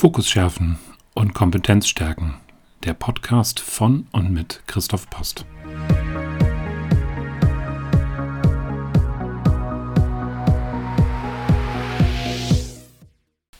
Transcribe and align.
Fokus 0.00 0.30
schärfen 0.30 0.78
und 1.12 1.34
Kompetenz 1.34 1.86
stärken. 1.86 2.40
Der 2.84 2.94
Podcast 2.94 3.60
von 3.60 4.06
und 4.12 4.32
mit 4.32 4.62
Christoph 4.66 5.10
Post. 5.10 5.44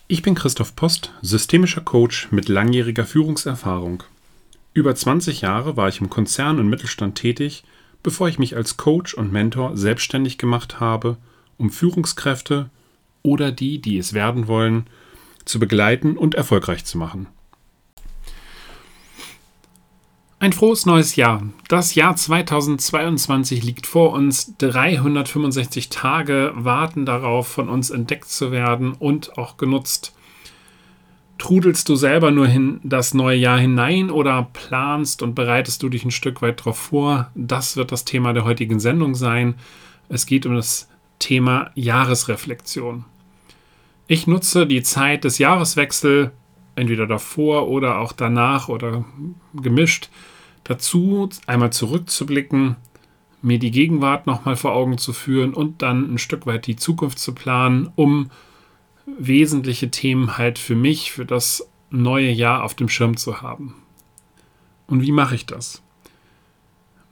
Ich 0.09 0.23
bin 0.23 0.35
Christoph 0.35 0.75
Post, 0.75 1.13
systemischer 1.21 1.83
Coach 1.83 2.29
mit 2.31 2.49
langjähriger 2.49 3.05
Führungserfahrung. 3.05 4.03
Über 4.73 4.95
20 4.95 5.43
Jahre 5.43 5.77
war 5.77 5.89
ich 5.89 6.01
im 6.01 6.09
Konzern 6.09 6.59
und 6.59 6.71
Mittelstand 6.71 7.17
tätig, 7.17 7.65
bevor 8.03 8.31
ich 8.31 8.39
mich 8.39 8.57
als 8.57 8.79
Coach 8.79 9.13
und 9.13 9.31
Mentor 9.31 9.77
selbstständig 9.77 10.39
gemacht 10.39 10.81
habe, 10.81 11.19
um 11.59 11.69
Führungskräfte 11.69 12.71
oder 13.23 13.53
die, 13.53 13.79
die 13.83 13.99
es 13.99 14.15
werden 14.15 14.47
wollen, 14.49 14.87
zu 15.51 15.59
begleiten 15.59 16.17
und 16.17 16.35
erfolgreich 16.35 16.85
zu 16.85 16.97
machen. 16.99 17.27
Ein 20.43 20.55
frohes 20.55 20.87
neues 20.87 21.17
Jahr. 21.17 21.43
Das 21.69 21.95
Jahr 21.95 22.17
2022 22.17 23.63
liegt 23.63 23.87
vor 23.87 24.13
uns. 24.13 24.57
365 24.57 25.91
Tage 25.91 26.53
warten 26.55 27.05
darauf, 27.05 27.47
von 27.47 27.69
uns 27.69 27.91
entdeckt 27.91 28.31
zu 28.31 28.51
werden 28.51 28.93
und 28.93 29.37
auch 29.37 29.59
genutzt. 29.59 30.17
Trudelst 31.37 31.91
du 31.91 31.95
selber 31.95 32.31
nur 32.31 32.47
in 32.47 32.81
das 32.83 33.13
neue 33.13 33.37
Jahr 33.37 33.59
hinein 33.59 34.11
oder 34.11 34.49
planst 34.53 35.23
und 35.23 35.35
bereitest 35.35 35.83
du 35.83 35.91
dich 35.91 36.07
ein 36.07 36.11
Stück 36.11 36.41
weit 36.41 36.61
darauf 36.61 36.79
vor? 36.79 37.31
Das 37.35 37.77
wird 37.77 37.93
das 37.93 38.07
Thema 38.07 38.33
der 38.33 38.45
heutigen 38.45 38.81
Sendung 38.81 39.15
sein. 39.15 39.57
Es 40.09 40.25
geht 40.25 40.47
um 40.47 40.55
das 40.55 40.89
Thema 41.19 41.71
Jahresreflexion. 41.75 43.05
Ich 44.11 44.27
nutze 44.27 44.67
die 44.67 44.83
Zeit 44.83 45.23
des 45.23 45.39
Jahreswechsels, 45.39 46.33
entweder 46.75 47.07
davor 47.07 47.69
oder 47.69 48.01
auch 48.01 48.11
danach 48.11 48.69
oder 48.69 49.05
gemischt, 49.55 50.09
dazu 50.65 51.29
einmal 51.47 51.73
zurückzublicken, 51.73 52.75
mir 53.41 53.61
die 53.61 53.71
Gegenwart 53.71 54.27
nochmal 54.27 54.57
vor 54.57 54.73
Augen 54.73 54.99
zu 54.99 55.13
führen 55.13 55.55
und 55.55 55.81
dann 55.81 56.13
ein 56.13 56.19
Stück 56.19 56.45
weit 56.45 56.67
die 56.67 56.75
Zukunft 56.75 57.21
zu 57.21 57.35
planen, 57.35 57.93
um 57.95 58.33
wesentliche 59.07 59.93
Themen 59.93 60.37
halt 60.37 60.59
für 60.59 60.75
mich, 60.75 61.13
für 61.13 61.25
das 61.25 61.71
neue 61.91 62.33
Jahr 62.33 62.65
auf 62.65 62.75
dem 62.75 62.89
Schirm 62.89 63.17
zu 63.17 63.43
haben. 63.43 63.77
Und 64.89 65.03
wie 65.03 65.13
mache 65.13 65.37
ich 65.37 65.47
das? 65.47 65.85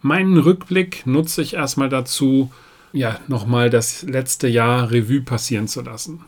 Meinen 0.03 0.37
Rückblick 0.37 1.07
nutze 1.07 1.43
ich 1.43 1.55
erstmal 1.55 1.91
dazu, 1.91 2.51
ja, 2.93 3.21
nochmal 3.29 3.71
das 3.71 4.03
letzte 4.03 4.49
Jahr 4.49 4.91
Revue 4.91 5.21
passieren 5.21 5.69
zu 5.69 5.81
lassen. 5.83 6.25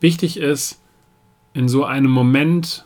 Wichtig 0.00 0.36
ist, 0.36 0.80
in 1.54 1.68
so 1.68 1.84
einem 1.84 2.10
Moment, 2.10 2.84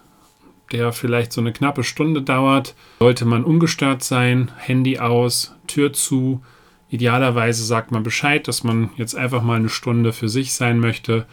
der 0.73 0.93
vielleicht 0.93 1.33
so 1.33 1.41
eine 1.41 1.53
knappe 1.53 1.83
Stunde 1.83 2.23
dauert, 2.23 2.75
sollte 3.01 3.25
man 3.25 3.45
ungestört 3.45 4.05
sein, 4.05 4.53
Handy 4.59 4.99
aus, 4.99 5.55
Tür 5.67 5.93
zu. 5.93 6.43
Idealerweise 6.91 7.65
sagt 7.65 7.91
man 7.91 8.03
Bescheid, 8.03 8.47
dass 8.47 8.63
man 8.63 8.91
jetzt 8.97 9.15
einfach 9.15 9.43
mal 9.43 9.57
eine 9.57 9.71
Stunde 9.71 10.13
für 10.13 10.29
sich 10.29 10.53
sein 10.53 10.79
möchte 10.79 11.27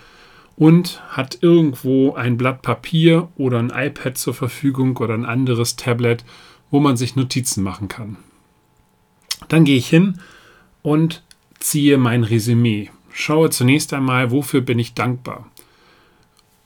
und 0.56 1.02
hat 1.10 1.40
irgendwo 1.42 2.14
ein 2.14 2.38
Blatt 2.38 2.62
Papier 2.62 3.30
oder 3.36 3.60
ein 3.60 3.72
iPad 3.76 4.18
zur 4.18 4.34
Verfügung 4.34 4.96
oder 4.98 5.14
ein 5.14 5.26
anderes 5.26 5.76
Tablet, 5.76 6.24
wo 6.72 6.80
man 6.80 6.96
sich 6.96 7.18
Notizen 7.18 7.64
machen 7.64 7.90
kann. 7.90 8.16
Dann 9.50 9.66
gehe 9.66 9.78
ich 9.78 9.88
hin 9.88 10.20
und 10.82 11.24
ziehe 11.60 11.98
mein 11.98 12.24
Resümee. 12.24 12.90
Schaue 13.12 13.50
zunächst 13.50 13.94
einmal, 13.94 14.32
wofür 14.32 14.62
bin 14.62 14.80
ich 14.80 14.94
dankbar 14.94 15.50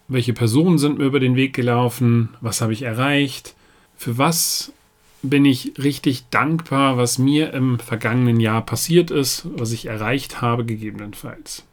welche 0.09 0.33
Personen 0.33 0.77
sind 0.77 0.97
mir 0.97 1.05
über 1.05 1.19
den 1.19 1.35
Weg 1.35 1.53
gelaufen, 1.53 2.29
was 2.41 2.61
habe 2.61 2.73
ich 2.73 2.81
erreicht, 2.81 3.55
für 3.95 4.17
was 4.17 4.73
bin 5.21 5.45
ich 5.45 5.73
richtig 5.77 6.23
dankbar, 6.29 6.97
was 6.97 7.17
mir 7.17 7.53
im 7.53 7.79
vergangenen 7.79 8.39
Jahr 8.39 8.65
passiert 8.65 9.11
ist, 9.11 9.47
was 9.55 9.71
ich 9.71 9.85
erreicht 9.85 10.41
habe 10.41 10.65
gegebenenfalls. 10.65 11.65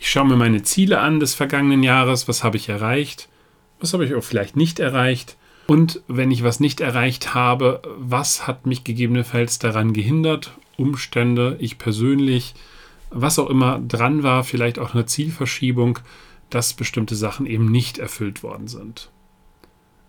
Ich 0.00 0.10
schaue 0.10 0.26
mir 0.26 0.36
meine 0.36 0.62
Ziele 0.62 1.00
an 1.00 1.20
des 1.20 1.34
vergangenen 1.34 1.82
Jahres, 1.82 2.26
was 2.26 2.42
habe 2.42 2.56
ich 2.56 2.68
erreicht, 2.68 3.28
was 3.80 3.92
habe 3.92 4.04
ich 4.04 4.14
auch 4.14 4.24
vielleicht 4.24 4.56
nicht 4.56 4.80
erreicht? 4.80 5.36
Und 5.66 6.00
wenn 6.08 6.30
ich 6.30 6.42
was 6.42 6.60
nicht 6.60 6.80
erreicht 6.80 7.34
habe, 7.34 7.82
was 7.98 8.46
hat 8.46 8.66
mich 8.66 8.84
gegebenenfalls 8.84 9.58
daran 9.58 9.92
gehindert, 9.92 10.52
Umstände, 10.76 11.56
ich 11.60 11.78
persönlich, 11.78 12.54
was 13.10 13.38
auch 13.38 13.50
immer 13.50 13.80
dran 13.80 14.22
war, 14.22 14.44
vielleicht 14.44 14.78
auch 14.78 14.94
eine 14.94 15.06
Zielverschiebung, 15.06 15.98
dass 16.54 16.74
bestimmte 16.74 17.16
Sachen 17.16 17.46
eben 17.46 17.70
nicht 17.70 17.98
erfüllt 17.98 18.42
worden 18.42 18.68
sind. 18.68 19.10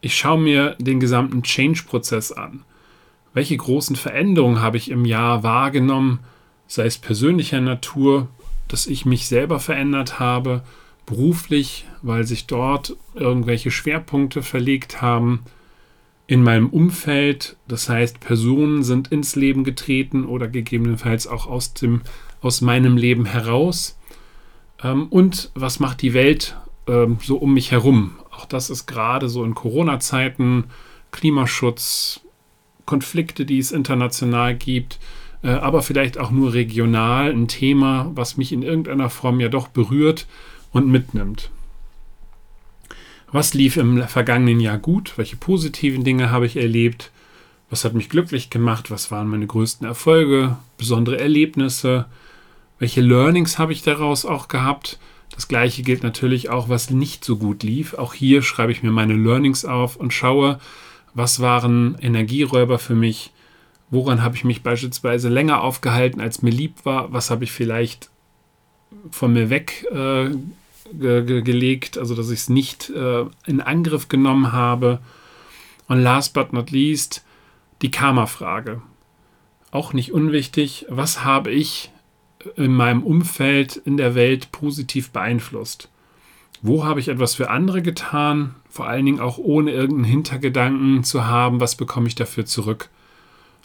Ich 0.02 0.16
schaue 0.18 0.40
mir 0.40 0.76
den 0.80 1.00
gesamten 1.00 1.44
Change-Prozess 1.44 2.34
an. 2.34 2.64
Welche 3.34 3.56
großen 3.56 3.96
Veränderungen 3.96 4.62
habe 4.62 4.78
ich 4.78 4.92
im 4.92 5.06
Jahr 5.06 5.44
wahrgenommen, 5.44 6.20
sei 6.68 6.86
es 6.86 6.98
persönlicher 6.98 7.62
Natur, 7.62 8.28
dass 8.68 8.86
ich 8.86 9.06
mich 9.06 9.28
selber 9.28 9.60
verändert 9.60 10.20
habe, 10.20 10.64
beruflich, 11.06 11.86
weil 12.02 12.26
sich 12.26 12.48
dort 12.48 12.96
irgendwelche 13.14 13.72
Schwerpunkte 13.72 14.44
verlegt 14.44 15.02
haben, 15.02 15.44
in 16.28 16.44
meinem 16.44 16.70
Umfeld, 16.70 17.58
das 17.68 17.90
heißt 17.90 18.20
Personen 18.20 18.84
sind 18.84 19.10
ins 19.10 19.36
Leben 19.36 19.64
getreten 19.64 20.26
oder 20.26 20.48
gegebenenfalls 20.48 21.28
auch 21.28 21.48
aus, 21.48 21.74
dem, 21.74 22.02
aus 22.42 22.62
meinem 22.62 22.98
Leben 22.98 23.26
heraus 23.26 23.98
ähm, 24.84 25.08
und 25.08 25.52
was 25.56 25.80
macht 25.80 26.02
die 26.02 26.14
Welt 26.14 26.56
ähm, 26.88 27.18
so 27.22 27.38
um 27.38 27.54
mich 27.54 27.72
herum? 27.72 28.16
Auch 28.32 28.46
das 28.46 28.70
ist 28.70 28.86
gerade 28.86 29.30
so 29.30 29.44
in 29.44 29.56
Corona-Zeiten, 29.56 30.66
Klimaschutz, 31.12 32.22
Konflikte, 32.86 33.46
die 33.46 33.60
es 33.60 33.72
international 33.72 34.56
gibt, 34.56 35.00
äh, 35.44 35.50
aber 35.50 35.82
vielleicht 35.82 36.18
auch 36.18 36.32
nur 36.32 36.54
regional 36.54 37.32
ein 37.32 37.48
Thema, 37.48 38.12
was 38.16 38.38
mich 38.38 38.52
in 38.52 38.64
irgendeiner 38.64 39.10
Form 39.10 39.40
ja 39.40 39.50
doch 39.50 39.68
berührt 39.68 40.28
und 40.72 40.90
mitnimmt. 40.90 41.50
Was 43.32 43.54
lief 43.54 43.78
im 43.78 44.04
vergangenen 44.08 44.60
Jahr 44.60 44.78
gut? 44.78 45.14
Welche 45.18 45.38
positiven 45.38 46.04
Dinge 46.04 46.30
habe 46.30 46.46
ich 46.46 46.56
erlebt? 46.56 47.12
Was 47.70 47.84
hat 47.84 47.96
mich 47.96 48.10
glücklich 48.10 48.52
gemacht? 48.52 48.92
Was 48.92 49.10
waren 49.10 49.28
meine 49.28 49.48
größten 49.48 49.88
Erfolge, 49.88 50.58
besondere 50.78 51.20
Erlebnisse? 51.20 52.06
Welche 52.84 53.00
Learnings 53.00 53.60
habe 53.60 53.72
ich 53.72 53.82
daraus 53.82 54.26
auch 54.26 54.50
gehabt? 54.50 55.00
Das 55.34 55.48
gleiche 55.48 55.84
gilt 55.84 56.04
natürlich 56.04 56.50
auch, 56.50 56.68
was 56.68 56.90
nicht 56.90 57.24
so 57.24 57.38
gut 57.38 57.64
lief. 57.64 57.94
Auch 57.94 58.14
hier 58.14 58.42
schreibe 58.42 58.74
ich 58.74 58.84
mir 58.84 58.92
meine 58.92 59.14
Learnings 59.14 59.64
auf 59.64 59.96
und 59.96 60.12
schaue, 60.12 60.60
was 61.14 61.40
waren 61.40 61.98
Energieräuber 62.02 62.80
für 62.80 62.94
mich, 62.94 63.32
woran 63.90 64.22
habe 64.22 64.36
ich 64.36 64.44
mich 64.44 64.64
beispielsweise 64.64 65.30
länger 65.30 65.62
aufgehalten, 65.62 66.20
als 66.20 66.42
mir 66.42 66.50
lieb 66.50 66.84
war, 66.84 67.14
was 67.14 67.32
habe 67.32 67.46
ich 67.46 67.54
vielleicht 67.54 68.10
von 69.12 69.32
mir 69.32 69.50
weg 69.50 69.88
äh, 69.90 70.32
also 71.96 72.16
dass 72.16 72.30
ich 72.32 72.40
es 72.40 72.50
nicht 72.50 72.90
äh, 72.90 73.24
in 73.46 73.62
Angriff 73.62 74.10
genommen 74.10 74.52
habe. 74.52 75.00
Und 75.88 76.02
last 76.02 76.34
but 76.34 76.52
not 76.52 76.70
least, 76.72 77.24
die 77.82 77.92
Karma-Frage. 77.92 78.82
Auch 79.72 79.94
nicht 79.94 80.12
unwichtig, 80.12 80.86
was 80.90 81.24
habe 81.24 81.50
ich 81.50 81.93
in 82.56 82.74
meinem 82.74 83.04
Umfeld, 83.04 83.78
in 83.78 83.98
der 83.98 84.16
Welt 84.16 84.52
positiv 84.52 85.12
beeinflusst? 85.12 85.90
Wo 86.62 86.86
habe 86.86 87.00
ich 87.00 87.10
etwas 87.10 87.36
für 87.36 87.50
andere 87.50 87.82
getan? 87.82 88.56
Vor 88.70 88.88
allen 88.88 89.06
Dingen 89.06 89.20
auch 89.20 89.38
ohne 89.38 89.72
irgendeinen 89.72 90.06
Hintergedanken 90.06 91.04
zu 91.04 91.26
haben, 91.26 91.60
was 91.60 91.76
bekomme 91.76 92.08
ich 92.08 92.16
dafür 92.16 92.46
zurück? 92.46 92.90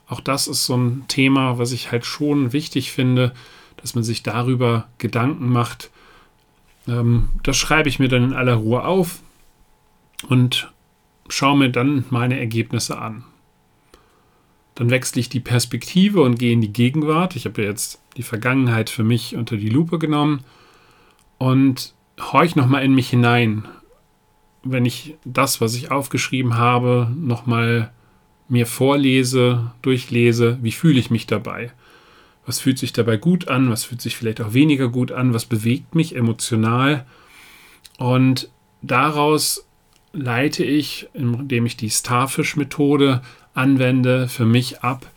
Auch 0.09 0.21
das 0.21 0.49
ist 0.49 0.67
so 0.67 0.77
ein 0.77 1.05
Thema, 1.07 1.59
was 1.59 1.73
ich 1.73 1.93
halt 1.93 2.05
schon 2.05 2.53
wichtig 2.53 2.93
finde, 2.93 3.33
dass 3.77 3.95
man 3.95 4.03
sich 4.03 4.23
darüber 4.23 4.89
Gedanken 4.99 5.49
macht. 5.51 5.91
Ähm, 6.89 7.29
das 7.43 7.57
schreibe 7.57 7.89
ich 7.89 7.99
mir 7.99 8.09
dann 8.09 8.25
in 8.25 8.33
aller 8.33 8.55
Ruhe 8.55 8.85
auf 8.85 9.21
und 10.29 10.73
schaue 11.29 11.57
mir 11.57 11.71
dann 11.71 12.05
meine 12.11 12.39
Ergebnisse 12.41 12.99
an. 12.99 13.25
Dann 14.79 14.91
wechsle 14.91 15.19
ich 15.19 15.29
die 15.29 15.41
Perspektive 15.41 16.23
und 16.23 16.39
gehe 16.39 16.53
in 16.53 16.61
die 16.61 16.73
Gegenwart. 16.73 17.35
Ich 17.35 17.47
habe 17.47 17.63
ja 17.63 17.69
jetzt 17.69 18.01
die 18.17 18.23
Vergangenheit 18.23 18.91
für 18.91 19.03
mich 19.03 19.35
unter 19.35 19.57
die 19.57 19.71
Lupe 19.71 19.99
genommen 19.99 20.45
und 21.37 21.95
horch 22.21 22.55
nochmal 22.55 22.85
in 22.85 22.95
mich 22.95 23.11
hinein. 23.11 23.67
Wenn 24.63 24.87
ich 24.87 25.17
das, 25.25 25.61
was 25.61 25.75
ich 25.75 25.91
aufgeschrieben 25.91 26.59
habe, 26.59 27.11
nochmal 27.13 27.91
mir 28.49 28.67
vorlese, 28.67 29.73
durchlese, 29.83 30.61
wie 30.63 30.71
fühle 30.71 31.01
ich 31.01 31.11
mich 31.11 31.27
dabei? 31.27 31.73
Was 32.47 32.61
fühlt 32.61 32.79
sich 32.79 32.93
dabei 32.93 33.17
gut 33.17 33.49
an? 33.49 33.71
Was 33.71 33.83
fühlt 33.83 34.01
sich 34.01 34.17
vielleicht 34.17 34.41
auch 34.41 34.55
weniger 34.55 34.91
gut 34.91 35.11
an? 35.11 35.35
Was 35.35 35.45
bewegt 35.45 35.97
mich 35.97 36.15
emotional? 36.15 37.05
Und 37.97 38.49
daraus 38.81 39.67
leite 40.13 40.63
ich, 40.63 41.09
indem 41.15 41.67
ich 41.67 41.77
die 41.77 41.91
Starfish-Methode 41.91 43.23
anwende, 43.55 44.29
für 44.29 44.45
mich 44.45 44.81
ab, 44.81 45.11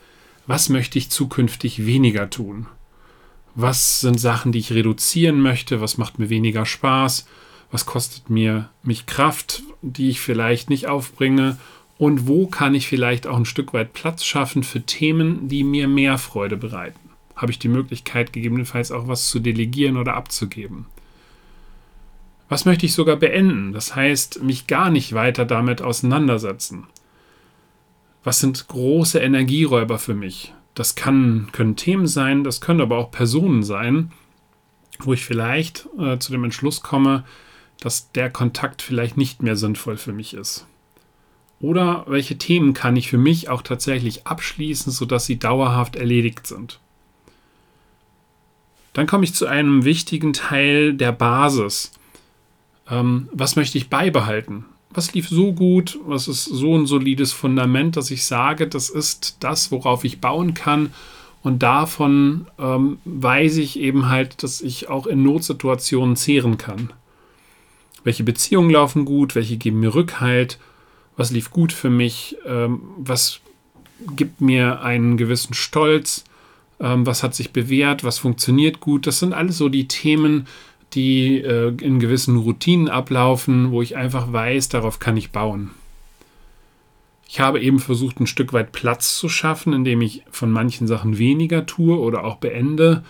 was 0.48 0.70
möchte 0.70 0.98
ich 0.98 1.10
zukünftig 1.10 1.86
weniger 1.86 2.30
tun? 2.30 2.68
Was 3.56 4.00
sind 4.00 4.20
Sachen, 4.20 4.52
die 4.52 4.60
ich 4.60 4.72
reduzieren 4.72 5.42
möchte? 5.42 5.82
Was 5.82 5.98
macht 5.98 6.20
mir 6.20 6.30
weniger 6.30 6.66
Spaß? 6.66 7.26
was 7.72 7.86
kostet 7.86 8.30
mir 8.30 8.70
mich 8.84 9.06
Kraft, 9.06 9.64
die 9.82 10.10
ich 10.10 10.20
vielleicht 10.20 10.70
nicht 10.70 10.88
aufbringe 10.88 11.58
und 11.98 12.28
wo 12.28 12.48
kann 12.48 12.76
ich 12.76 12.88
vielleicht 12.88 13.26
auch 13.26 13.38
ein 13.38 13.46
Stück 13.46 13.74
weit 13.74 13.94
Platz 13.94 14.24
schaffen 14.26 14.64
für 14.64 14.82
Themen, 14.82 15.48
die 15.48 15.64
mir 15.64 15.88
mehr 15.88 16.18
Freude 16.18 16.58
bereiten. 16.58 17.00
Habe 17.36 17.52
ich 17.52 17.60
die 17.60 17.70
Möglichkeit, 17.70 18.34
gegebenenfalls 18.34 18.92
auch 18.92 19.08
was 19.08 19.30
zu 19.30 19.40
delegieren 19.40 19.98
oder 19.98 20.16
abzugeben. 20.16 20.86
Was 22.50 22.66
möchte 22.66 22.86
ich 22.86 22.94
sogar 22.94 23.16
beenden? 23.16 23.72
Das 23.72 23.96
heißt, 23.96 24.44
mich 24.44 24.68
gar 24.68 24.90
nicht 24.90 25.14
weiter 25.14 25.46
damit 25.46 25.82
auseinandersetzen. 25.82 26.88
Was 28.24 28.40
sind 28.40 28.68
große 28.68 29.20
Energieräuber 29.20 29.98
für 29.98 30.14
mich? 30.14 30.54
Das 30.76 30.96
kann, 30.96 31.50
können 31.52 31.76
Themen 31.76 32.08
sein, 32.08 32.44
das 32.44 32.62
können 32.62 32.82
aber 32.82 32.98
auch 32.98 33.12
Personen 33.12 33.64
sein, 33.64 34.12
wo 35.00 35.14
ich 35.14 35.26
vielleicht 35.26 35.88
äh, 35.98 36.18
zu 36.20 36.32
dem 36.32 36.44
Entschluss 36.44 36.82
komme, 36.82 37.26
dass 37.80 38.12
der 38.12 38.30
Kontakt 38.30 38.82
vielleicht 38.82 39.18
nicht 39.18 39.42
mehr 39.42 39.56
sinnvoll 39.56 39.98
für 39.98 40.14
mich 40.14 40.34
ist. 40.34 40.68
Oder 41.60 42.06
welche 42.08 42.38
Themen 42.38 42.74
kann 42.74 42.96
ich 42.96 43.10
für 43.10 43.18
mich 43.18 43.50
auch 43.50 43.62
tatsächlich 43.62 44.26
abschließen, 44.26 44.92
sodass 44.92 45.26
sie 45.26 45.38
dauerhaft 45.38 45.96
erledigt 45.96 46.48
sind. 46.48 46.80
Dann 48.94 49.08
komme 49.08 49.24
ich 49.24 49.34
zu 49.34 49.46
einem 49.46 49.84
wichtigen 49.84 50.34
Teil 50.34 50.94
der 50.94 51.12
Basis. 51.12 51.92
Ähm, 52.90 53.30
was 53.32 53.56
möchte 53.56 53.78
ich 53.78 53.90
beibehalten? 53.90 54.66
Was 54.94 55.14
lief 55.14 55.30
so 55.30 55.54
gut? 55.54 56.00
Was 56.06 56.28
ist 56.28 56.46
so 56.46 56.78
ein 56.78 56.86
solides 56.86 57.32
Fundament, 57.32 57.96
dass 57.96 58.12
ich 58.12 58.26
sage, 58.26 58.68
das 58.68 58.90
ist 58.90 59.38
das, 59.40 59.72
worauf 59.72 60.04
ich 60.04 60.20
bauen 60.20 60.54
kann 60.54 60.92
und 61.44 61.64
davon 61.64 62.48
ähm, 62.60 63.00
weiß 63.06 63.58
ich 63.58 63.80
eben 63.80 64.10
halt, 64.10 64.44
dass 64.44 64.62
ich 64.62 64.90
auch 64.90 65.08
in 65.08 65.24
Notsituationen 65.24 66.16
zehren 66.16 66.58
kann. 66.58 66.94
Welche 68.04 68.24
Beziehungen 68.24 68.70
laufen 68.70 69.06
gut, 69.06 69.36
welche 69.36 69.58
geben 69.58 69.80
mir 69.80 69.96
Rückhalt, 69.96 70.60
was 71.18 71.32
lief 71.32 71.52
gut 71.52 71.74
für 71.74 71.90
mich, 71.90 72.38
ähm, 72.46 72.82
was 72.98 73.40
gibt 74.16 74.42
mir 74.42 74.82
einen 74.82 75.18
gewissen 75.18 75.54
Stolz, 75.54 76.26
ähm, 76.80 77.06
was 77.06 77.24
hat 77.24 77.36
sich 77.36 77.52
bewährt, 77.52 78.04
was 78.04 78.20
funktioniert 78.20 78.80
gut. 78.80 79.08
Das 79.08 79.20
sind 79.20 79.34
alles 79.34 79.58
so 79.58 79.70
die 79.70 79.88
Themen, 79.88 80.48
die 80.94 81.40
äh, 81.40 81.74
in 81.82 82.00
gewissen 82.00 82.38
Routinen 82.38 82.90
ablaufen, 82.90 83.72
wo 83.72 83.82
ich 83.82 83.96
einfach 83.96 84.32
weiß, 84.32 84.70
darauf 84.70 85.00
kann 85.00 85.18
ich 85.18 85.32
bauen. 85.32 85.72
Ich 87.28 87.40
habe 87.40 87.62
eben 87.62 87.80
versucht, 87.80 88.20
ein 88.20 88.28
Stück 88.28 88.52
weit 88.52 88.74
Platz 88.74 89.18
zu 89.18 89.30
schaffen, 89.30 89.72
indem 89.72 90.02
ich 90.02 90.24
von 90.32 90.52
manchen 90.52 90.88
Sachen 90.88 91.18
weniger 91.18 91.66
tue 91.66 91.98
oder 91.98 92.26
auch 92.26 92.38
beende. 92.38 93.04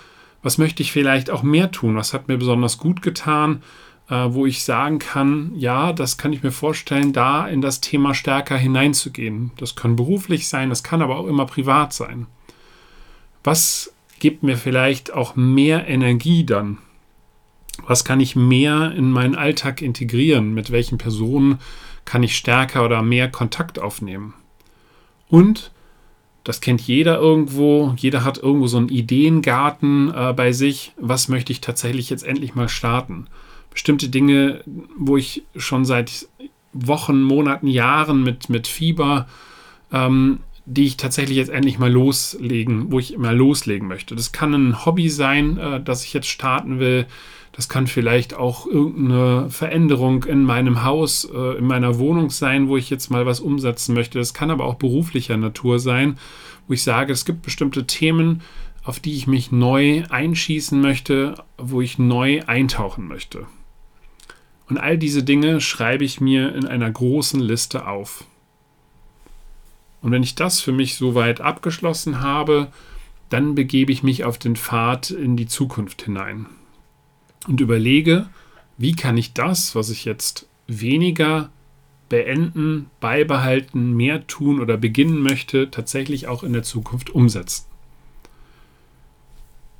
Was 0.44 0.57
möchte 0.60 0.83
ich 0.83 0.92
vielleicht 0.92 1.31
auch 1.31 1.42
mehr 1.42 1.72
tun? 1.72 1.95
Was 1.95 2.13
hat 2.13 2.28
mir 2.28 2.38
besonders 2.38 2.78
gut 2.78 3.01
getan? 3.01 3.63
Äh, 4.12 4.34
wo 4.34 4.45
ich 4.45 4.63
sagen 4.63 5.00
kann, 5.00 5.54
ja, 5.56 5.94
das 5.94 6.18
kann 6.18 6.34
ich 6.34 6.44
mir 6.44 6.51
vorstellen, 6.51 7.13
da 7.13 7.48
in 7.48 7.62
das 7.62 7.80
Thema 7.80 8.13
stärker 8.13 8.57
hineinzugehen. 8.57 9.51
Das 9.56 9.77
kann 9.77 9.95
beruflich 9.95 10.50
sein, 10.50 10.69
das 10.69 10.84
kann 10.84 11.01
aber 11.01 11.18
auch 11.18 11.27
immer 11.27 11.45
privat 11.45 11.94
sein. 11.94 12.27
Was 13.44 13.94
gibt 14.19 14.44
mir 14.44 14.57
vielleicht 14.57 15.13
auch 15.13 15.38
mehr 15.38 15.88
Energie 15.88 16.45
dann? 16.45 16.77
Was 17.88 18.06
kann 18.06 18.20
ich 18.20 18.36
mehr 18.36 18.92
in 18.92 19.12
meinen 19.12 19.36
Alltag 19.36 19.82
integrieren? 19.82 20.54
Mit 20.54 20.72
welchen 20.72 20.98
Personen 20.98 21.60
kann 22.06 22.24
ich 22.24 22.36
stärker 22.36 22.86
oder 22.86 23.02
mehr 23.02 23.30
Kontakt 23.30 23.80
aufnehmen. 23.80 24.34
Und, 25.30 25.72
das 26.44 26.60
kennt 26.60 26.82
jeder 26.82 27.20
irgendwo, 27.20 27.94
jeder 27.98 28.24
hat 28.24 28.38
irgendwo 28.38 28.68
so 28.68 28.78
einen 28.78 28.90
Ideengarten 28.90 30.12
äh, 30.14 30.34
bei 30.34 30.52
sich, 30.52 30.94
was 30.98 31.28
möchte 31.28 31.52
ich 31.52 31.62
tatsächlich 31.62 32.10
jetzt 32.10 32.24
endlich 32.24 32.56
mal 32.56 32.68
starten. 32.68 33.28
Bestimmte 33.70 34.10
Dinge, 34.10 34.64
wo 34.98 35.18
ich 35.18 35.44
schon 35.56 35.86
seit 35.86 36.28
Wochen, 36.74 37.22
Monaten, 37.22 37.68
Jahren 37.68 38.24
mit, 38.24 38.50
mit 38.50 38.68
Fieber, 38.68 39.28
ähm, 39.92 40.40
die 40.66 40.86
ich 40.86 40.98
tatsächlich 40.98 41.38
jetzt 41.38 41.52
endlich 41.52 41.80
mal 41.80 41.92
loslegen, 41.92 42.92
wo 42.92 43.00
ich 43.00 43.18
mal 43.18 43.36
loslegen 43.36 43.88
möchte. 43.88 44.16
Das 44.16 44.32
kann 44.32 44.54
ein 44.54 44.86
Hobby 44.86 45.10
sein, 45.10 45.58
äh, 45.58 45.82
das 45.82 46.04
ich 46.04 46.14
jetzt 46.14 46.28
starten 46.28 46.80
will. 46.80 47.06
Das 47.51 47.68
kann 47.68 47.88
vielleicht 47.88 48.33
auch 48.33 48.65
irgendeine 48.65 49.50
Veränderung 49.50 50.24
in 50.24 50.44
meinem 50.44 50.83
Haus, 50.83 51.25
äh, 51.25 51.57
in 51.57 51.65
meiner 51.65 52.00
Wohnung 52.00 52.30
sein, 52.30 52.69
wo 52.69 52.77
ich 52.77 52.89
jetzt 52.89 53.09
mal 53.09 53.25
was 53.25 53.42
umsetzen 53.42 53.94
möchte. 53.94 54.19
Das 54.19 54.33
kann 54.33 54.51
aber 54.51 54.65
auch 54.65 54.75
beruflicher 54.75 55.36
Natur 55.36 55.80
sein, 55.80 56.18
wo 56.68 56.74
ich 56.74 56.83
sage, 56.83 57.12
es 57.12 57.25
gibt 57.25 57.42
bestimmte 57.42 57.86
Themen, 57.88 58.42
auf 58.83 59.00
die 59.00 59.15
ich 59.15 59.27
mich 59.27 59.51
neu 59.51 60.03
einschießen 60.09 60.80
möchte, 60.80 61.36
wo 61.57 61.81
ich 61.81 62.00
neu 62.00 62.42
eintauchen 62.48 63.07
möchte. 63.07 63.45
Und 64.69 64.77
all 64.77 64.98
diese 64.98 65.24
Dinge 65.24 65.59
schreibe 65.59 66.06
ich 66.06 66.21
mir 66.21 66.56
in 66.56 66.65
einer 66.65 66.89
großen 66.89 67.42
Liste 67.42 67.86
auf. 67.86 68.24
Und 70.01 70.12
wenn 70.12 70.24
ich 70.24 70.36
das 70.36 70.62
für 70.62 70.71
mich 70.71 70.95
soweit 70.95 71.42
abgeschlossen 71.42 72.21
habe, 72.21 72.71
dann 73.30 73.53
begebe 73.56 73.92
ich 73.92 74.03
mich 74.03 74.24
auf 74.24 74.38
den 74.38 74.56
Pfad 74.56 75.12
in 75.12 75.36
die 75.36 75.48
Zukunft 75.48 76.03
hinein 76.03 76.48
und 77.48 77.62
überlege, 77.62 78.30
wie 78.78 78.94
kann 78.94 79.18
ich 79.18 79.34
das, 79.34 79.76
was 79.76 79.90
ich 79.90 80.06
jetzt 80.06 80.48
weniger 80.68 81.50
beenden, 82.10 82.90
beibehalten, 83.00 83.94
mehr 83.94 84.28
tun 84.28 84.60
oder 84.60 84.78
beginnen 84.78 85.22
möchte, 85.22 85.72
tatsächlich 85.72 86.28
auch 86.28 86.44
in 86.44 86.52
der 86.52 86.64
Zukunft 86.64 87.10
umsetzen. 87.10 87.66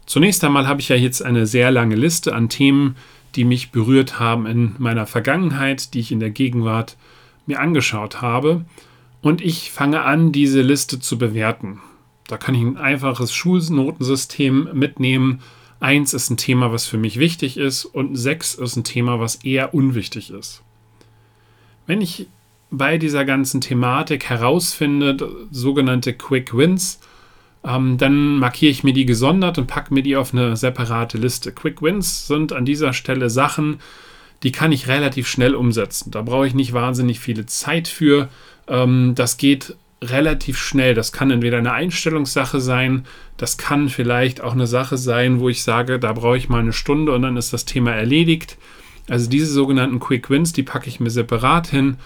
Zunächst 0.06 0.44
einmal 0.44 0.68
habe 0.68 0.82
ich 0.82 0.90
ja 0.90 0.96
jetzt 0.96 1.22
eine 1.24 1.46
sehr 1.46 1.72
lange 1.72 1.96
Liste 1.96 2.34
an 2.34 2.50
Themen, 2.50 2.96
die 3.36 3.44
mich 3.44 3.72
berührt 3.72 4.20
haben 4.20 4.46
in 4.46 4.76
meiner 4.78 5.06
Vergangenheit, 5.06 5.94
die 5.94 6.00
ich 6.00 6.12
in 6.12 6.20
der 6.20 6.32
Gegenwart 6.32 6.98
mir 7.46 7.60
angeschaut 7.60 8.22
habe. 8.22 8.66
Und 9.22 9.42
ich 9.42 9.72
fange 9.72 10.02
an, 10.02 10.32
diese 10.32 10.62
Liste 10.62 11.00
zu 11.00 11.18
bewerten. 11.18 11.80
Da 12.28 12.38
kann 12.38 12.56
ich 12.56 12.62
ein 12.62 12.78
einfaches 12.78 13.34
Schulnotensystem 13.34 14.70
mitnehmen, 14.74 15.42
Eins 15.82 16.14
ist 16.14 16.30
ein 16.30 16.38
Thema, 16.38 16.72
was 16.72 16.86
für 16.86 16.98
mich 16.98 17.18
wichtig 17.18 17.58
ist 17.58 17.86
und 17.86 18.16
sechs 18.16 18.54
ist 18.54 18.76
ein 18.76 18.84
Thema, 18.84 19.20
was 19.20 19.36
eher 19.44 19.74
unwichtig 19.74 20.30
ist. 20.30 20.62
Wenn 21.88 22.02
ich 22.02 22.28
bei 22.70 23.00
dieser 23.00 23.26
ganzen 23.26 23.62
Thematik 23.62 24.30
herausfinde, 24.30 25.18
sogenannte 25.50 26.14
Quick 26.14 26.56
Wins, 26.56 27.00
ähm, 27.64 27.98
dann 27.98 28.38
markiere 28.38 28.72
ich 28.72 28.84
mir 28.84 28.94
die 28.94 29.08
gesondert 29.08 29.58
und 29.58 29.66
packe 29.66 29.92
mir 29.92 30.04
die 30.04 30.16
auf 30.16 30.34
eine 30.34 30.56
separate 30.56 31.18
Liste. 31.18 31.52
Quick 31.52 31.82
Wins 31.82 32.28
sind 32.28 32.54
an 32.54 32.64
dieser 32.64 32.94
Stelle 32.94 33.32
Sachen, 33.32 33.80
die 34.44 34.52
kann 34.52 34.72
ich 34.72 34.88
relativ 34.88 35.28
schnell 35.28 35.56
umsetzen. 35.56 36.12
Da 36.12 36.22
brauche 36.22 36.46
ich 36.46 36.54
nicht 36.54 36.74
wahnsinnig 36.74 37.20
viele 37.20 37.48
Zeit 37.48 37.88
für. 37.88 38.30
Ähm, 38.68 39.14
das 39.16 39.38
geht 39.38 39.76
relativ 40.04 40.58
schnell. 40.58 40.94
Das 40.94 41.12
kann 41.12 41.32
entweder 41.32 41.58
eine 41.58 41.74
Einstellungssache 41.74 42.60
sein, 42.60 43.06
das 43.38 43.58
kann 43.58 43.90
vielleicht 43.90 44.42
auch 44.42 44.54
eine 44.54 44.68
Sache 44.68 44.98
sein, 44.98 45.40
wo 45.40 45.50
ich 45.50 45.64
sage, 45.64 46.00
da 46.00 46.14
brauche 46.14 46.38
ich 46.38 46.50
mal 46.50 46.60
eine 46.60 46.74
Stunde 46.74 47.14
und 47.14 47.22
dann 47.22 47.38
ist 47.38 47.54
das 47.54 47.66
Thema 47.66 47.92
erledigt. 47.92 48.58
Also 49.10 49.30
diese 49.30 49.52
sogenannten 49.52 50.00
Quick 50.00 50.30
Wins, 50.30 50.54
die 50.54 50.64
packe 50.64 50.88
ich 50.88 51.00
mir 51.00 51.10
separat 51.10 51.68
hin, 51.68 51.98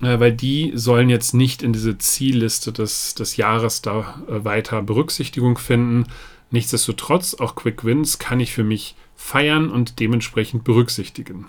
äh, 0.00 0.18
weil 0.20 0.32
die 0.32 0.72
sollen 0.74 1.08
jetzt 1.08 1.34
nicht 1.34 1.62
in 1.62 1.72
diese 1.72 1.98
Zielliste 1.98 2.72
des, 2.72 3.14
des 3.14 3.36
Jahres 3.36 3.82
da 3.82 4.22
äh, 4.28 4.44
weiter 4.44 4.82
Berücksichtigung 4.82 5.58
finden. 5.58 6.06
Nichtsdestotrotz, 6.50 7.34
auch 7.34 7.54
Quick 7.54 7.84
Wins 7.84 8.18
kann 8.18 8.40
ich 8.40 8.52
für 8.52 8.64
mich 8.64 8.94
feiern 9.16 9.70
und 9.70 10.00
dementsprechend 10.00 10.64
berücksichtigen. 10.64 11.46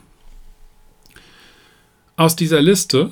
Aus 2.16 2.36
dieser 2.36 2.62
Liste 2.62 3.12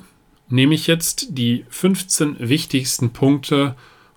nehme 0.51 0.75
ich 0.75 0.87
jetzt 0.87 1.37
die 1.37 1.65
15 1.69 2.37
wichtigsten 2.39 3.11
Punkte 3.11 3.75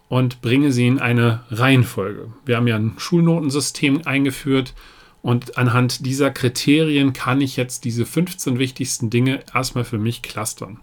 und 0.08 0.40
bringe 0.42 0.72
sie 0.72 0.86
in 0.86 0.98
eine 0.98 1.42
Reihenfolge. 1.50 2.32
Wir 2.44 2.56
haben 2.56 2.66
ja 2.66 2.76
ein 2.76 2.94
Schulnotensystem 2.98 4.02
eingeführt 4.04 4.74
und 5.22 5.56
anhand 5.56 6.04
dieser 6.04 6.30
Kriterien 6.30 7.12
kann 7.12 7.40
ich 7.40 7.56
jetzt 7.56 7.84
diese 7.84 8.04
15 8.04 8.58
wichtigsten 8.58 9.10
Dinge 9.10 9.40
erstmal 9.52 9.84
für 9.84 9.98
mich 9.98 10.22
clustern. 10.22 10.78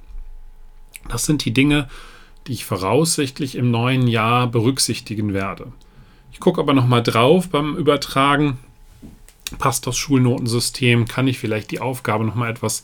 Das 1.10 1.26
sind 1.26 1.46
die 1.46 1.54
Dinge, 1.54 1.88
die 2.48 2.54
ich 2.54 2.66
voraussichtlich 2.66 3.56
im 3.56 3.72
neuen 3.72 4.08
Jahr 4.08 4.48
berücksichtigen 4.48 5.34
werde. 5.34 5.72
Ich 6.32 6.40
gucke 6.40 6.60
aber 6.60 6.74
nochmal 6.74 7.04
drauf 7.04 7.50
beim 7.50 7.76
Übertragen. 7.76 8.58
Passt 9.60 9.86
das 9.86 9.98
Schulnotensystem? 9.98 11.08
Kann 11.08 11.28
ich 11.28 11.38
vielleicht 11.38 11.72
die 11.72 11.82
Aufgabe 11.82 12.26
nochmal 12.26 12.50
etwas 12.50 12.84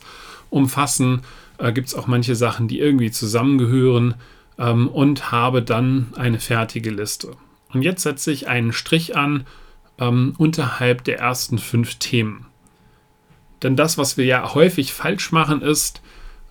umfassen? 0.50 1.22
Äh, 1.58 1.72
gibt 1.72 1.88
es 1.88 1.94
auch 1.94 2.06
manche 2.06 2.34
Sachen, 2.34 2.68
die 2.68 2.80
irgendwie 2.80 3.10
zusammengehören 3.10 4.14
ähm, 4.58 4.88
und 4.88 5.30
habe 5.30 5.62
dann 5.62 6.08
eine 6.16 6.40
fertige 6.40 6.90
Liste. 6.90 7.32
Und 7.72 7.82
jetzt 7.82 8.02
setze 8.02 8.32
ich 8.32 8.48
einen 8.48 8.72
Strich 8.72 9.16
an 9.16 9.46
ähm, 9.98 10.34
unterhalb 10.38 11.04
der 11.04 11.18
ersten 11.18 11.58
fünf 11.58 11.96
Themen. 11.96 12.46
Denn 13.62 13.76
das, 13.76 13.98
was 13.98 14.16
wir 14.16 14.24
ja 14.24 14.54
häufig 14.54 14.92
falsch 14.92 15.32
machen, 15.32 15.62
ist, 15.62 16.00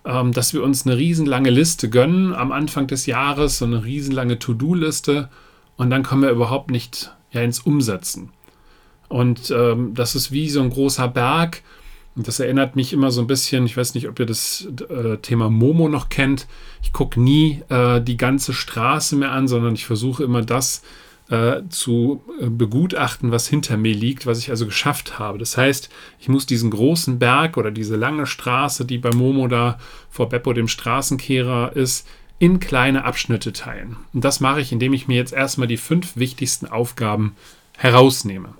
ähm, 0.04 0.32
dass 0.32 0.52
wir 0.52 0.62
uns 0.62 0.86
eine 0.86 0.96
riesenlange 0.96 1.50
Liste 1.50 1.88
gönnen 1.88 2.34
am 2.34 2.52
Anfang 2.52 2.86
des 2.86 3.06
Jahres, 3.06 3.58
so 3.58 3.64
eine 3.64 3.84
riesenlange 3.84 4.38
To-Do-Liste 4.38 5.28
und 5.76 5.90
dann 5.90 6.02
kommen 6.02 6.22
wir 6.22 6.30
überhaupt 6.30 6.70
nicht 6.70 7.12
ja, 7.30 7.40
ins 7.42 7.60
Umsetzen. 7.60 8.30
Und 9.08 9.50
ähm, 9.50 9.94
das 9.94 10.14
ist 10.14 10.32
wie 10.32 10.50
so 10.50 10.60
ein 10.60 10.70
großer 10.70 11.08
Berg 11.08 11.62
das 12.26 12.40
erinnert 12.40 12.74
mich 12.74 12.92
immer 12.92 13.10
so 13.10 13.20
ein 13.20 13.26
bisschen, 13.26 13.66
ich 13.66 13.76
weiß 13.76 13.94
nicht, 13.94 14.08
ob 14.08 14.18
ihr 14.18 14.26
das 14.26 14.66
äh, 14.88 15.18
Thema 15.18 15.50
Momo 15.50 15.88
noch 15.88 16.08
kennt. 16.08 16.46
Ich 16.82 16.92
gucke 16.92 17.20
nie 17.20 17.62
äh, 17.68 18.00
die 18.00 18.16
ganze 18.16 18.52
Straße 18.52 19.14
mehr 19.16 19.32
an, 19.32 19.46
sondern 19.46 19.74
ich 19.74 19.86
versuche 19.86 20.24
immer 20.24 20.42
das 20.42 20.82
äh, 21.30 21.62
zu 21.68 22.22
äh, 22.40 22.48
begutachten, 22.48 23.30
was 23.30 23.46
hinter 23.46 23.76
mir 23.76 23.94
liegt, 23.94 24.26
was 24.26 24.38
ich 24.38 24.50
also 24.50 24.64
geschafft 24.66 25.18
habe. 25.18 25.38
Das 25.38 25.56
heißt, 25.56 25.90
ich 26.18 26.28
muss 26.28 26.46
diesen 26.46 26.70
großen 26.70 27.18
Berg 27.18 27.56
oder 27.56 27.70
diese 27.70 27.96
lange 27.96 28.26
Straße, 28.26 28.84
die 28.84 28.98
bei 28.98 29.10
Momo 29.12 29.46
da 29.46 29.78
vor 30.10 30.28
Beppo 30.28 30.52
dem 30.52 30.68
Straßenkehrer 30.68 31.76
ist, 31.76 32.06
in 32.38 32.60
kleine 32.60 33.04
Abschnitte 33.04 33.52
teilen. 33.52 33.96
Und 34.12 34.24
das 34.24 34.40
mache 34.40 34.60
ich, 34.60 34.72
indem 34.72 34.92
ich 34.92 35.08
mir 35.08 35.16
jetzt 35.16 35.32
erstmal 35.32 35.68
die 35.68 35.76
fünf 35.76 36.16
wichtigsten 36.16 36.66
Aufgaben 36.66 37.34
herausnehme. 37.76 38.54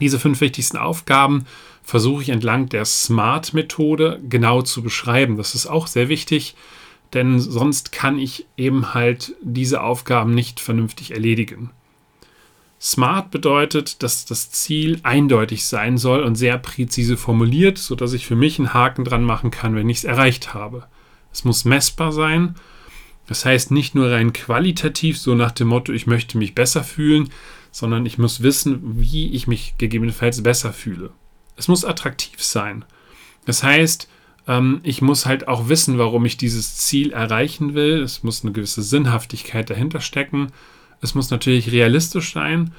Diese 0.00 0.18
fünf 0.18 0.40
wichtigsten 0.40 0.76
Aufgaben 0.76 1.46
versuche 1.84 2.22
ich 2.22 2.30
entlang 2.30 2.68
der 2.70 2.86
SMART-Methode 2.86 4.20
genau 4.28 4.62
zu 4.62 4.82
beschreiben. 4.82 5.36
Das 5.36 5.54
ist 5.54 5.66
auch 5.66 5.86
sehr 5.86 6.08
wichtig, 6.08 6.56
denn 7.12 7.38
sonst 7.38 7.92
kann 7.92 8.18
ich 8.18 8.46
eben 8.56 8.94
halt 8.94 9.36
diese 9.42 9.82
Aufgaben 9.82 10.34
nicht 10.34 10.60
vernünftig 10.60 11.12
erledigen. 11.12 11.70
SMART 12.80 13.30
bedeutet, 13.30 14.02
dass 14.02 14.24
das 14.24 14.50
Ziel 14.50 14.98
eindeutig 15.04 15.66
sein 15.66 15.96
soll 15.96 16.22
und 16.22 16.34
sehr 16.36 16.58
präzise 16.58 17.16
formuliert, 17.16 17.78
sodass 17.78 18.12
ich 18.14 18.26
für 18.26 18.36
mich 18.36 18.58
einen 18.58 18.74
Haken 18.74 19.04
dran 19.04 19.22
machen 19.22 19.50
kann, 19.50 19.76
wenn 19.76 19.88
ich 19.88 19.98
es 19.98 20.04
erreicht 20.04 20.54
habe. 20.54 20.86
Es 21.32 21.44
muss 21.44 21.64
messbar 21.64 22.12
sein. 22.12 22.56
Das 23.26 23.44
heißt 23.44 23.70
nicht 23.70 23.94
nur 23.94 24.10
rein 24.10 24.32
qualitativ, 24.32 25.18
so 25.18 25.34
nach 25.34 25.52
dem 25.52 25.68
Motto, 25.68 25.92
ich 25.92 26.06
möchte 26.06 26.36
mich 26.36 26.54
besser 26.54 26.82
fühlen, 26.82 27.30
sondern 27.70 28.04
ich 28.04 28.18
muss 28.18 28.42
wissen, 28.42 28.80
wie 29.00 29.30
ich 29.32 29.46
mich 29.46 29.74
gegebenenfalls 29.78 30.42
besser 30.42 30.72
fühle 30.72 31.12
es 31.56 31.68
muss 31.68 31.84
attraktiv 31.84 32.42
sein. 32.42 32.84
Das 33.46 33.62
heißt, 33.62 34.08
ähm, 34.48 34.80
ich 34.82 35.02
muss 35.02 35.26
halt 35.26 35.48
auch 35.48 35.68
wissen, 35.68 35.98
warum 35.98 36.24
ich 36.24 36.36
dieses 36.36 36.76
Ziel 36.76 37.12
erreichen 37.12 37.74
will. 37.74 38.02
Es 38.02 38.22
muss 38.22 38.42
eine 38.42 38.52
gewisse 38.52 38.82
Sinnhaftigkeit 38.82 39.70
dahinter 39.70 40.00
stecken. 40.00 40.48
Es 41.00 41.14
muss 41.14 41.30
natürlich 41.30 41.72
realistisch 41.72 42.32
sein. 42.32 42.72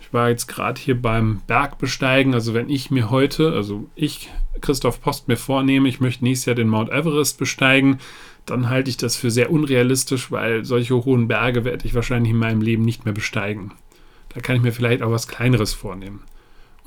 Ich 0.00 0.12
war 0.12 0.28
jetzt 0.28 0.46
gerade 0.46 0.80
hier 0.80 1.00
beim 1.00 1.40
Bergbesteigen. 1.46 2.34
Also 2.34 2.54
wenn 2.54 2.70
ich 2.70 2.90
mir 2.90 3.10
heute, 3.10 3.52
also 3.52 3.88
ich, 3.96 4.30
Christoph 4.60 5.00
Post, 5.00 5.28
mir 5.28 5.36
vornehme, 5.36 5.88
ich 5.88 6.00
möchte 6.00 6.24
nächstes 6.24 6.46
Jahr 6.46 6.54
den 6.54 6.68
Mount 6.68 6.90
Everest 6.90 7.38
besteigen, 7.38 7.98
dann 8.46 8.70
halte 8.70 8.88
ich 8.88 8.96
das 8.96 9.16
für 9.16 9.32
sehr 9.32 9.50
unrealistisch, 9.50 10.30
weil 10.30 10.64
solche 10.64 10.94
hohen 10.94 11.26
Berge 11.26 11.64
werde 11.64 11.84
ich 11.84 11.94
wahrscheinlich 11.94 12.30
in 12.30 12.38
meinem 12.38 12.60
Leben 12.60 12.84
nicht 12.84 13.04
mehr 13.04 13.14
besteigen. 13.14 13.72
Da 14.32 14.40
kann 14.40 14.54
ich 14.54 14.62
mir 14.62 14.72
vielleicht 14.72 15.02
auch 15.02 15.10
was 15.10 15.26
Kleineres 15.26 15.74
vornehmen 15.74 16.20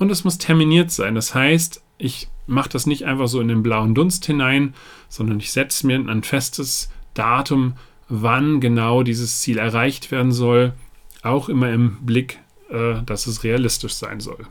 und 0.00 0.10
es 0.10 0.24
muss 0.24 0.38
terminiert 0.38 0.90
sein. 0.90 1.14
Das 1.14 1.34
heißt, 1.34 1.82
ich 1.98 2.28
mache 2.46 2.70
das 2.70 2.86
nicht 2.86 3.04
einfach 3.04 3.28
so 3.28 3.40
in 3.40 3.48
den 3.48 3.62
blauen 3.62 3.94
Dunst 3.94 4.24
hinein, 4.24 4.74
sondern 5.08 5.38
ich 5.38 5.52
setze 5.52 5.86
mir 5.86 5.96
ein 5.96 6.24
festes 6.24 6.90
Datum, 7.14 7.74
wann 8.08 8.60
genau 8.60 9.02
dieses 9.04 9.40
Ziel 9.40 9.58
erreicht 9.58 10.10
werden 10.10 10.32
soll, 10.32 10.72
auch 11.22 11.48
immer 11.48 11.70
im 11.70 11.98
Blick, 12.00 12.40
äh, 12.70 13.02
dass 13.04 13.26
es 13.26 13.44
realistisch 13.44 13.92
sein 13.92 14.20
soll. 14.20 14.46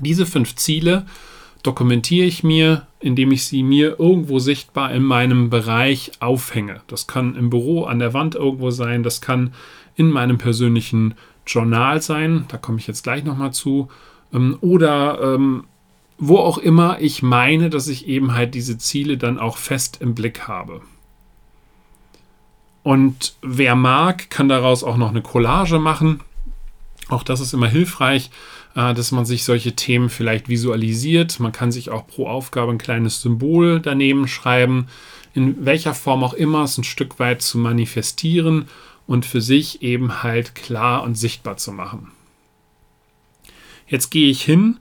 Diese 0.00 0.26
fünf 0.26 0.56
Ziele 0.56 1.06
dokumentiere 1.62 2.26
ich 2.26 2.42
mir, 2.42 2.86
indem 3.00 3.30
ich 3.30 3.44
sie 3.44 3.62
mir 3.62 4.00
irgendwo 4.00 4.38
sichtbar 4.38 4.92
in 4.92 5.02
meinem 5.02 5.50
Bereich 5.50 6.12
aufhänge. 6.20 6.80
Das 6.86 7.06
kann 7.06 7.36
im 7.36 7.50
Büro 7.50 7.84
an 7.84 7.98
der 7.98 8.14
Wand 8.14 8.34
irgendwo 8.34 8.70
sein, 8.70 9.02
das 9.02 9.20
kann 9.20 9.52
in 9.96 10.10
meinem 10.10 10.38
persönlichen 10.38 11.14
Journal 11.46 12.00
sein, 12.00 12.46
da 12.48 12.56
komme 12.56 12.78
ich 12.78 12.86
jetzt 12.86 13.02
gleich 13.02 13.22
nochmal 13.22 13.52
zu, 13.52 13.88
ähm, 14.34 14.58
oder 14.60 15.20
ähm, 15.22 15.64
wo 16.18 16.38
auch 16.38 16.58
immer 16.58 17.00
ich 17.00 17.22
meine, 17.22 17.70
dass 17.70 17.88
ich 17.88 18.06
eben 18.06 18.34
halt 18.34 18.54
diese 18.54 18.78
Ziele 18.78 19.16
dann 19.16 19.38
auch 19.38 19.56
fest 19.56 19.98
im 20.00 20.14
Blick 20.14 20.46
habe. 20.46 20.82
Und 22.82 23.34
wer 23.40 23.74
mag, 23.74 24.28
kann 24.28 24.48
daraus 24.48 24.84
auch 24.84 24.98
noch 24.98 25.08
eine 25.08 25.22
Collage 25.22 25.78
machen. 25.78 26.20
Auch 27.08 27.22
das 27.22 27.40
ist 27.40 27.54
immer 27.54 27.66
hilfreich, 27.66 28.30
äh, 28.74 28.94
dass 28.94 29.10
man 29.10 29.24
sich 29.24 29.44
solche 29.44 29.74
Themen 29.74 30.10
vielleicht 30.10 30.48
visualisiert. 30.48 31.40
Man 31.40 31.52
kann 31.52 31.72
sich 31.72 31.90
auch 31.90 32.06
pro 32.06 32.28
Aufgabe 32.28 32.72
ein 32.72 32.78
kleines 32.78 33.22
Symbol 33.22 33.80
daneben 33.80 34.28
schreiben, 34.28 34.86
in 35.32 35.64
welcher 35.64 35.94
Form 35.94 36.22
auch 36.22 36.34
immer 36.34 36.62
es 36.62 36.78
ein 36.78 36.84
Stück 36.84 37.18
weit 37.18 37.42
zu 37.42 37.58
manifestieren 37.58 38.68
und 39.06 39.26
für 39.26 39.40
sich 39.40 39.82
eben 39.82 40.22
halt 40.22 40.54
klar 40.54 41.02
und 41.02 41.16
sichtbar 41.16 41.56
zu 41.56 41.72
machen. 41.72 42.13
Jetzt 43.86 44.10
gehe 44.10 44.30
ich 44.30 44.42
hin 44.42 44.78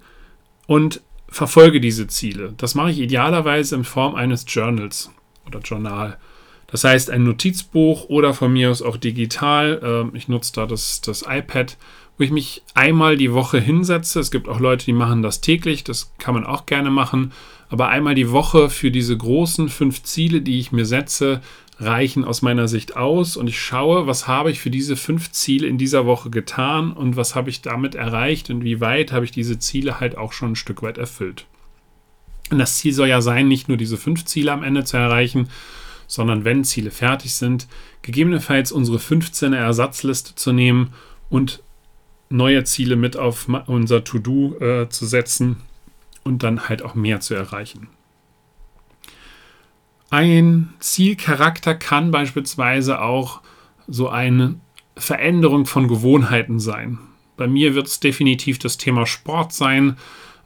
und 0.68 1.02
verfolge 1.28 1.82
diese 1.82 2.08
Ziele. 2.08 2.54
Das 2.58 2.76
mache 2.76 2.92
ich 2.92 3.00
idealerweise 3.00 3.76
in 3.76 3.84
Form 3.84 4.16
eines 4.16 4.46
Journals 4.48 5.12
oder 5.46 5.60
Journal. 5.60 6.18
Das 6.68 6.84
heißt 6.84 7.10
ein 7.12 7.24
Notizbuch 7.24 8.06
oder 8.10 8.34
von 8.34 8.52
mir 8.54 8.72
aus 8.72 8.82
auch 8.82 8.98
digital. 8.98 9.80
Ähm, 9.84 10.12
ich 10.16 10.28
nutze 10.28 10.54
da 10.54 10.66
das, 10.66 11.02
das 11.02 11.24
iPad, 11.28 11.78
wo 12.18 12.24
ich 12.24 12.32
mich 12.32 12.64
einmal 12.74 13.18
die 13.18 13.34
Woche 13.34 13.60
hinsetze. 13.60 14.20
Es 14.20 14.32
gibt 14.32 14.48
auch 14.48 14.60
Leute, 14.60 14.86
die 14.86 14.94
machen 14.94 15.22
das 15.22 15.42
täglich. 15.42 15.84
Das 15.84 16.14
kann 16.18 16.34
man 16.34 16.46
auch 16.46 16.66
gerne 16.66 16.90
machen. 16.90 17.32
Aber 17.74 17.90
einmal 17.90 18.14
die 18.14 18.30
Woche 18.30 18.70
für 18.70 18.92
diese 18.92 19.18
großen 19.18 19.68
fünf 19.68 20.04
Ziele, 20.04 20.42
die 20.42 20.60
ich 20.60 20.72
mir 20.72 20.86
setze, 20.86 21.42
reichen 21.80 22.24
aus 22.24 22.44
meiner 22.44 22.68
Sicht 22.68 22.96
aus 22.96 23.36
und 23.36 23.48
ich 23.48 23.60
schaue, 23.60 24.06
was 24.06 24.28
habe 24.28 24.52
ich 24.52 24.60
für 24.60 24.70
diese 24.70 24.96
fünf 24.96 25.32
Ziele 25.32 25.66
in 25.66 25.80
dieser 25.80 26.06
Woche 26.06 26.30
getan 26.30 26.94
und 26.94 27.16
was 27.16 27.34
habe 27.34 27.50
ich 27.50 27.64
damit 27.64 27.96
erreicht 27.96 28.52
und 28.52 28.64
wie 28.64 28.80
weit 28.80 29.12
habe 29.12 29.26
ich 29.26 29.32
diese 29.32 29.58
Ziele 29.58 30.00
halt 30.00 30.20
auch 30.20 30.34
schon 30.34 30.52
ein 30.52 30.56
Stück 30.56 30.84
weit 30.84 31.00
erfüllt. 31.00 31.48
Und 32.52 32.60
das 32.60 32.78
Ziel 32.78 32.94
soll 32.94 33.08
ja 33.08 33.22
sein, 33.22 33.48
nicht 33.48 33.70
nur 33.70 33.78
diese 33.78 33.98
fünf 33.98 34.24
Ziele 34.26 34.52
am 34.52 34.62
Ende 34.62 34.84
zu 34.84 34.98
erreichen, 34.98 35.50
sondern 36.06 36.46
wenn 36.46 36.64
Ziele 36.64 36.92
fertig 36.92 37.34
sind, 37.34 37.68
gegebenenfalls 38.04 38.72
unsere 38.72 39.00
15er 39.00 39.56
Ersatzliste 39.56 40.36
zu 40.36 40.52
nehmen 40.52 40.94
und 41.32 41.64
neue 42.30 42.66
Ziele 42.66 42.98
mit 42.98 43.18
auf 43.18 43.48
unser 43.66 44.04
To-Do 44.04 44.58
äh, 44.60 44.90
zu 44.90 45.08
setzen 45.08 45.58
und 46.24 46.44
dann 46.44 46.70
halt 46.70 46.82
auch 46.82 46.96
mehr 46.96 47.20
zu 47.20 47.34
erreichen. 47.34 47.90
Ein 50.10 50.74
Zielcharakter 50.80 51.74
kann 51.74 52.12
beispielsweise 52.12 53.02
auch 53.02 53.42
so 53.88 54.10
eine 54.10 54.56
Veränderung 54.96 55.66
von 55.66 55.88
Gewohnheiten 55.88 56.60
sein. 56.60 57.00
Bei 57.36 57.48
mir 57.48 57.74
wird 57.74 57.88
es 57.88 58.00
definitiv 58.00 58.60
das 58.60 58.78
Thema 58.78 59.08
Sport 59.08 59.54
sein, 59.54 59.98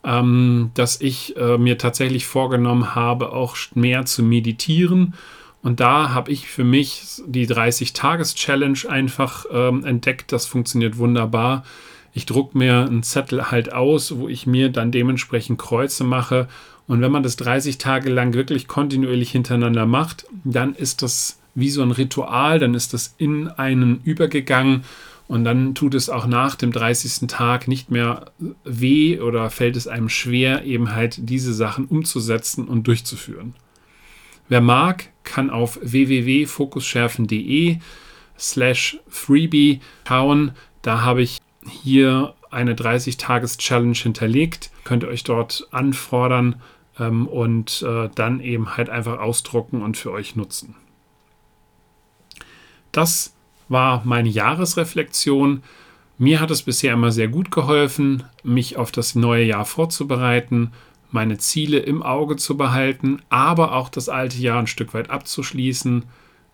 ähm, 0.04 0.72
dass 0.74 1.02
ich 1.02 1.36
äh, 1.36 1.58
mir 1.58 1.78
tatsächlich 1.78 2.26
vorgenommen 2.26 2.96
habe, 2.96 3.34
auch 3.34 3.58
mehr 3.74 4.06
zu 4.06 4.24
meditieren. 4.24 5.16
Und 5.62 5.82
da 5.82 6.14
habe 6.14 6.32
ich 6.32 6.48
für 6.48 6.64
mich 6.64 7.22
die 7.26 7.48
30-Tages-Challenge 7.48 8.80
einfach 8.88 9.46
ähm, 9.52 9.84
entdeckt. 9.84 10.32
Das 10.32 10.46
funktioniert 10.46 10.98
wunderbar. 10.98 11.66
Ich 12.18 12.26
drucke 12.26 12.58
mir 12.58 12.88
einen 12.88 13.04
Zettel 13.04 13.52
halt 13.52 13.72
aus, 13.72 14.18
wo 14.18 14.28
ich 14.28 14.48
mir 14.48 14.70
dann 14.70 14.92
dementsprechend 14.92 15.60
Kreuze 15.60 16.04
mache 16.04 16.48
und 16.88 17.00
wenn 17.00 17.12
man 17.12 17.22
das 17.22 17.36
30 17.36 17.78
Tage 17.78 18.10
lang 18.10 18.34
wirklich 18.34 18.68
kontinuierlich 18.68 19.30
hintereinander 19.30 19.86
macht, 19.86 20.26
dann 20.44 20.74
ist 20.74 21.04
das 21.04 21.38
wie 21.54 21.70
so 21.70 21.84
ein 21.84 21.92
Ritual, 21.92 22.58
dann 22.58 22.74
ist 22.74 22.96
das 22.96 23.14
in 23.20 23.50
einen 23.50 24.02
übergegangen 24.04 24.84
und 25.28 25.44
dann 25.44 25.76
tut 25.76 25.94
es 25.94 26.10
auch 26.10 26.26
nach 26.26 26.56
dem 26.56 26.72
30. 26.72 27.28
Tag 27.28 27.68
nicht 27.68 27.92
mehr 27.92 28.32
weh 28.64 29.20
oder 29.20 29.52
fällt 29.52 29.76
es 29.76 29.88
einem 29.88 30.10
schwer, 30.10 30.64
eben 30.66 30.96
halt 30.96 31.30
diese 31.30 31.54
Sachen 31.54 31.86
umzusetzen 31.86 32.68
und 32.68 32.88
durchzuführen. 32.88 33.54
Wer 34.50 34.62
mag, 34.62 35.10
kann 35.24 35.52
auf 35.52 35.78
www.fokusschärfen.de 35.84 37.78
slash 38.40 38.98
freebie 39.08 39.82
schauen. 40.08 40.54
Da 40.82 41.02
habe 41.02 41.22
ich 41.22 41.42
hier 41.68 42.34
eine 42.50 42.74
30-Tages-Challenge 42.74 43.98
hinterlegt. 43.98 44.72
Könnt 44.84 45.04
ihr 45.04 45.10
euch 45.10 45.24
dort 45.24 45.68
anfordern 45.72 46.62
ähm, 47.00 47.28
und 47.28 47.82
äh, 47.82 48.10
dann 48.16 48.40
eben 48.40 48.78
halt 48.78 48.90
einfach 48.90 49.20
ausdrucken 49.20 49.82
und 49.82 49.98
für 49.98 50.12
euch 50.12 50.36
nutzen. 50.36 50.76
Das 52.92 53.36
war 53.70 54.02
meine 54.06 54.30
Jahresreflexion. 54.30 55.64
Mir 56.18 56.40
hat 56.40 56.52
es 56.52 56.64
bisher 56.64 56.94
immer 56.94 57.12
sehr 57.12 57.28
gut 57.28 57.52
geholfen, 57.52 58.24
mich 58.44 58.78
auf 58.78 58.92
das 58.92 59.14
neue 59.14 59.44
Jahr 59.44 59.66
vorzubereiten, 59.66 60.72
meine 61.12 61.38
Ziele 61.38 61.78
im 61.80 62.02
Auge 62.02 62.38
zu 62.38 62.58
behalten, 62.58 63.22
aber 63.30 63.74
auch 63.74 63.90
das 63.90 64.10
alte 64.10 64.38
Jahr 64.38 64.60
ein 64.60 64.68
Stück 64.68 64.94
weit 64.94 65.10
abzuschließen, 65.10 66.06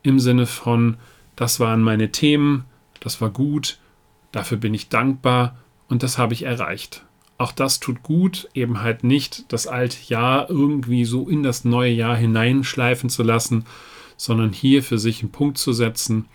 im 0.04 0.20
Sinne 0.20 0.46
von, 0.46 0.98
das 1.36 1.60
waren 1.60 1.82
meine 1.82 2.12
Themen, 2.12 2.66
das 3.00 3.22
war 3.22 3.30
gut, 3.30 3.80
dafür 4.34 4.58
bin 4.58 4.74
ich 4.74 4.90
dankbar 4.90 5.58
und 5.88 6.04
das 6.04 6.18
habe 6.18 6.34
ich 6.34 6.44
erreicht. 6.44 7.06
Auch 7.38 7.54
das 7.54 7.80
tut 7.80 8.04
gut, 8.04 8.50
eben 8.54 8.82
halt 8.82 9.04
nicht 9.04 9.52
das 9.54 9.68
alte 9.68 9.98
Jahr 10.08 10.50
irgendwie 10.50 11.06
so 11.06 11.30
in 11.30 11.42
das 11.44 11.64
neue 11.64 11.92
Jahr 11.92 12.18
hineinschleifen 12.18 13.10
zu 13.10 13.24
lassen, 13.24 13.66
sondern 14.18 14.52
hier 14.52 14.84
für 14.84 14.98
sich 14.98 15.22
einen 15.22 15.32
Punkt 15.32 15.58
zu 15.58 15.74
setzen 15.74 16.26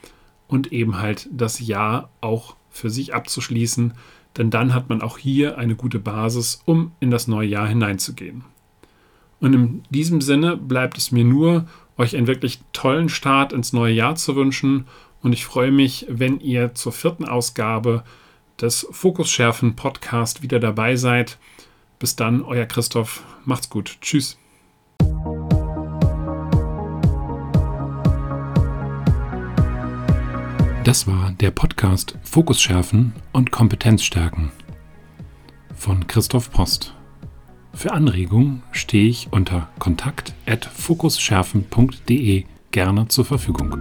und 0.48 0.72
eben 0.72 0.98
halt 0.98 1.28
das 1.30 1.60
Jahr 1.60 2.10
auch 2.20 2.56
für 2.70 2.90
sich 2.90 3.14
abzuschließen. 3.14 3.92
denn 4.36 4.50
dann 4.50 4.72
hat 4.72 4.88
man 4.88 5.02
auch 5.02 5.18
hier 5.18 5.58
eine 5.58 5.74
gute 5.74 5.98
Basis, 5.98 6.62
um 6.64 6.92
in 7.00 7.10
das 7.10 7.26
neue 7.26 7.48
Jahr 7.48 7.66
hineinzugehen. 7.66 8.44
Und 9.40 9.52
in 9.52 9.82
diesem 9.90 10.20
Sinne 10.20 10.56
bleibt 10.56 10.96
es 10.98 11.10
mir 11.10 11.24
nur, 11.24 11.66
euch 11.96 12.16
einen 12.16 12.28
wirklich 12.28 12.60
tollen 12.72 13.08
Start 13.08 13.52
ins 13.52 13.72
neue 13.72 13.94
Jahr 13.94 14.14
zu 14.14 14.36
wünschen 14.36 14.86
und 15.22 15.32
ich 15.32 15.44
freue 15.44 15.70
mich, 15.70 16.06
wenn 16.08 16.40
ihr 16.40 16.74
zur 16.74 16.92
vierten 16.92 17.26
Ausgabe 17.26 18.04
des 18.60 18.86
Fokusschärfen 18.90 19.76
Podcast 19.76 20.42
wieder 20.42 20.60
dabei 20.60 20.96
seid. 20.96 21.38
Bis 21.98 22.16
dann, 22.16 22.42
euer 22.42 22.66
Christoph. 22.66 23.24
Macht's 23.44 23.70
gut. 23.70 23.98
Tschüss. 24.00 24.38
Das 30.84 31.06
war 31.06 31.32
der 31.32 31.50
Podcast 31.50 32.16
Fokus 32.22 32.60
schärfen 32.60 33.12
und 33.32 33.50
Kompetenz 33.50 34.04
stärken 34.04 34.52
von 35.78 36.06
Christoph 36.06 36.50
Post. 36.50 36.94
Für 37.72 37.92
Anregungen 37.92 38.62
stehe 38.72 39.08
ich 39.08 39.28
unter 39.30 39.70
kontakt@fokusschärfen.de 39.78 42.44
gerne 42.72 43.08
zur 43.08 43.24
Verfügung. 43.24 43.80